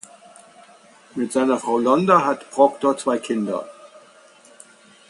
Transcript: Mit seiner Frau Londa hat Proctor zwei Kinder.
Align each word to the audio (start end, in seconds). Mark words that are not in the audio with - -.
Mit 1.13 1.31
seiner 1.31 1.59
Frau 1.59 1.77
Londa 1.77 2.25
hat 2.25 2.49
Proctor 2.49 2.97
zwei 2.97 3.19
Kinder. 3.19 3.69